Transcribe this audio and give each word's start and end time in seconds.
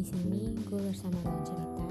Di 0.00 0.08
sini 0.08 0.56
gue 0.64 0.80
bersama 0.80 1.12
Bang 1.20 1.44
Cerita 1.44 1.84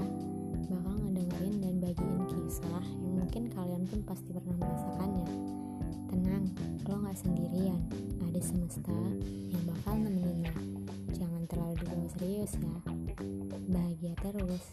bakal 0.66 0.98
ngedengerin 0.98 1.62
dan 1.62 1.74
bagiin 1.78 2.26
kisah 2.26 2.82
yang 3.06 3.22
mungkin 3.22 3.46
kalian 3.54 3.86
pun 3.86 4.02
pasti 4.02 4.34
pernah 4.34 4.50
merasakannya. 4.58 5.30
Tenang, 6.10 6.50
lo 6.90 7.06
gak 7.06 7.14
sendirian. 7.14 7.78
Ada 8.26 8.42
semesta 8.42 8.98
yang 9.22 9.62
bakal 9.62 9.94
nemenin 10.02 10.42
lo. 10.42 10.54
Jangan 11.14 11.46
terlalu 11.46 11.86
dibawa 11.86 12.10
serius 12.18 12.52
ya. 12.58 12.76
Bahagia 13.70 14.14
terus. 14.18 14.64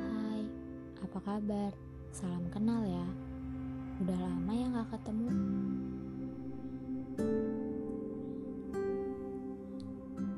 Hai, 0.00 0.40
apa 1.04 1.18
kabar? 1.20 1.72
Salam 2.08 2.48
kenal 2.48 2.88
ya 2.88 3.04
ketemu. 4.94 5.30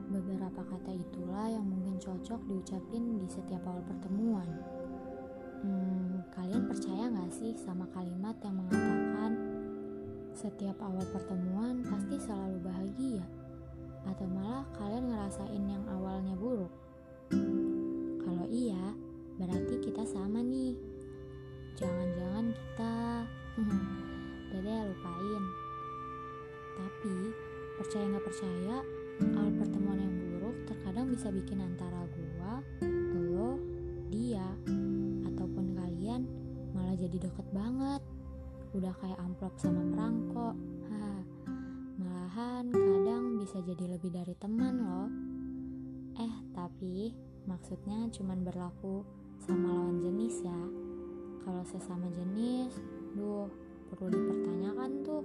Beberapa 0.09 0.63
kata 0.65 0.93
itulah 0.97 1.47
yang 1.53 1.67
mungkin 1.69 2.01
cocok 2.01 2.41
diucapin 2.49 3.21
di 3.21 3.29
setiap 3.29 3.61
awal 3.69 3.85
pertemuan. 3.85 4.49
Hmm, 5.61 6.25
kalian 6.33 6.73
percaya 6.73 7.13
gak 7.13 7.33
sih 7.37 7.53
sama 7.61 7.85
kalimat 7.93 8.33
yang 8.41 8.57
mengatakan 8.57 9.33
setiap 10.33 10.81
awal 10.81 11.05
pertemuan 11.13 11.85
pasti 11.85 12.17
selalu 12.17 12.57
bahagia? 12.65 13.29
Atau 14.09 14.25
malah 14.25 14.65
kalian 14.73 15.13
ngerasain 15.13 15.65
yang 15.69 15.85
awalnya 15.93 16.33
buruk? 16.33 16.73
Kalau 18.25 18.47
iya, 18.49 18.97
berarti 19.37 19.85
kita 19.85 20.09
sama 20.09 20.41
nih. 20.41 20.81
Jangan-jangan 21.77 22.47
kita 22.57 22.95
Dede 24.53 24.77
lupain. 24.87 25.45
Tapi, 26.77 27.17
percaya 27.81 28.05
nggak 28.05 28.27
percaya, 28.27 28.77
awal 29.37 29.53
pertemuan 29.57 29.99
yang 29.99 30.15
buruk 30.15 30.57
terkadang 30.69 31.09
bisa 31.09 31.33
bikin 31.33 31.65
antara 31.65 32.05
gua, 32.13 32.61
lo, 33.17 33.57
dia, 34.13 34.45
ataupun 35.33 35.73
kalian 35.73 36.29
malah 36.77 36.95
jadi 36.95 37.17
deket 37.27 37.49
banget. 37.51 38.03
Udah 38.77 38.93
kayak 39.01 39.19
amplop 39.25 39.57
sama 39.57 39.81
perangko. 39.89 40.53
Haha. 40.93 41.17
Malahan 41.97 42.69
kadang 42.69 43.41
bisa 43.41 43.65
jadi 43.65 43.97
lebih 43.97 44.13
dari 44.13 44.37
teman 44.37 44.75
loh. 44.85 45.09
Eh, 46.21 46.35
tapi 46.53 47.17
maksudnya 47.49 48.09
cuman 48.13 48.45
berlaku 48.45 49.01
sama 49.41 49.73
lawan 49.73 49.97
jenis 50.01 50.45
ya. 50.45 50.61
Kalau 51.41 51.65
sesama 51.65 52.11
jenis, 52.13 52.77
duh, 53.17 53.49
perlu 53.89 54.11
dipertanyakan 54.11 54.91
tuh. 55.07 55.25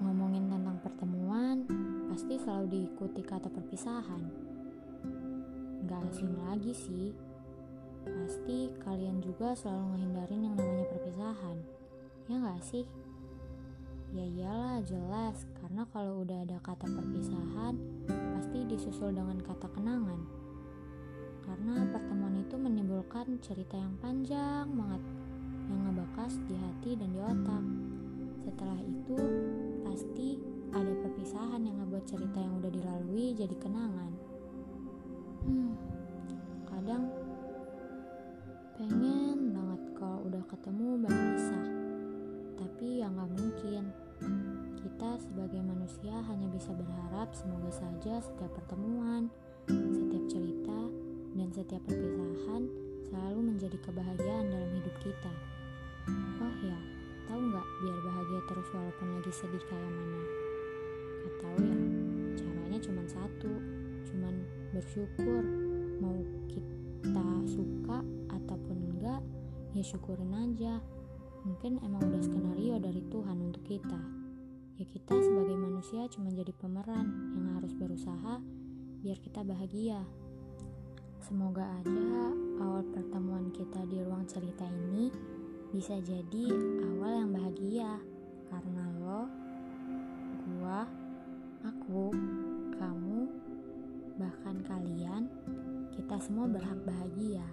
Ngomongin 0.00 0.48
tentang 0.48 0.76
pertemuan, 0.80 1.56
pasti 2.08 2.40
selalu 2.40 2.66
diikuti 2.72 3.20
kata 3.20 3.52
perpisahan. 3.52 4.22
Gak 5.84 6.00
asing 6.12 6.32
lagi 6.48 6.72
sih. 6.72 7.08
Pasti 8.00 8.72
kalian 8.80 9.20
juga 9.20 9.52
selalu 9.52 9.92
ngehindarin 9.92 10.46
yang 10.48 10.56
namanya 10.56 10.86
perpisahan. 10.88 11.56
Ya 12.30 12.36
gak 12.40 12.62
sih? 12.64 12.84
Ya 14.10 14.26
iyalah 14.26 14.82
jelas, 14.82 15.46
karena 15.62 15.86
kalau 15.94 16.26
udah 16.26 16.42
ada 16.42 16.58
kata 16.64 16.82
perpisahan, 16.88 17.78
pasti 18.10 18.66
disusul 18.66 19.14
dengan 19.14 19.38
kata 19.38 19.70
kenangan. 19.70 20.18
Karena 21.46 21.86
pertemuan 21.94 22.42
itu 22.42 22.58
menimbulkan 22.58 23.38
cerita 23.38 23.78
yang 23.78 23.94
panjang 24.02 24.66
banget, 24.74 25.02
yang 25.70 25.80
ngebekas 25.86 26.34
di 26.50 26.54
hati 26.58 26.90
dan 26.98 27.08
di 27.14 27.20
otak. 27.22 27.64
Setelah 28.42 28.80
itu, 28.82 29.18
pasti 29.86 30.28
ada 30.74 30.92
perpisahan 31.02 31.62
yang 31.62 31.78
ngebuat 31.82 32.04
cerita 32.06 32.38
yang 32.42 32.58
udah 32.58 32.70
dilalui 32.70 33.26
jadi 33.38 33.56
kenangan. 33.58 34.12
Hmm, 35.46 35.72
kadang 36.66 37.04
pengen 38.78 39.54
banget 39.54 39.82
kalau 39.98 40.18
udah 40.26 40.42
ketemu 40.50 40.88
Bang 41.06 41.18
Isa. 41.38 41.62
Tapi 42.58 42.86
ya 43.02 43.06
nggak 43.10 43.30
mungkin. 43.34 43.84
Kita 44.80 45.16
sebagai 45.16 45.64
manusia 45.64 46.12
hanya 46.28 46.48
bisa 46.52 46.76
berharap 46.76 47.32
semoga 47.32 47.72
saja 47.72 48.20
setiap 48.20 48.52
pertemuan, 48.52 49.32
setiap 49.68 50.24
cerita, 50.28 50.80
dan 51.36 51.48
setiap 51.56 51.80
perpisahan 51.88 52.68
selalu 53.08 53.40
menjadi 53.54 53.78
kebahagiaan 53.80 54.46
dalam 54.52 54.70
hidup 54.76 54.96
kita. 55.00 55.32
Oh 56.40 56.54
ya, 56.64 56.78
tahu 57.28 57.40
nggak 57.40 57.66
biar 57.84 57.98
bahagia 58.06 58.40
terus 58.48 58.68
walaupun 58.72 59.08
lagi 59.18 59.32
sedih 59.34 59.64
kayak 59.68 59.90
mana? 59.92 60.22
Gak 61.20 61.34
tahu 61.44 61.56
ya, 61.60 61.76
caranya 62.40 62.78
cuma 62.80 63.02
satu, 63.04 63.52
cuman 64.08 64.34
bersyukur. 64.72 65.42
Mau 66.00 66.16
kita 66.48 67.26
suka 67.44 68.00
ataupun 68.32 68.76
enggak, 68.96 69.20
ya 69.76 69.82
syukurin 69.84 70.32
aja. 70.32 70.80
Mungkin 71.44 71.80
emang 71.84 72.04
udah 72.08 72.22
skenario 72.24 72.80
dari 72.80 73.04
Tuhan 73.08 73.36
untuk 73.40 73.64
kita. 73.64 74.00
Ya 74.80 74.88
kita 74.88 75.12
sebagai 75.12 75.60
manusia 75.60 76.08
cuma 76.08 76.32
jadi 76.32 76.56
pemeran 76.56 77.36
yang 77.36 77.60
harus 77.60 77.76
berusaha 77.76 78.40
biar 79.04 79.18
kita 79.20 79.44
bahagia. 79.44 80.00
Semoga 81.20 81.68
aja 81.80 82.32
awal 82.64 82.84
pertemuan 82.92 83.52
kita 83.52 83.84
di 83.88 84.00
ruang 84.00 84.24
cerita 84.24 84.64
ini 84.68 85.12
bisa 85.70 85.94
jadi 86.02 86.50
awal 86.82 87.22
yang 87.22 87.30
bahagia 87.30 87.92
karena 88.50 88.84
lo, 88.98 89.30
gua, 90.42 90.82
aku, 91.62 92.10
kamu, 92.74 93.30
bahkan 94.18 94.56
kalian, 94.66 95.30
kita 95.94 96.18
semua 96.18 96.50
berhak 96.50 96.74
bahagia. 96.82 97.46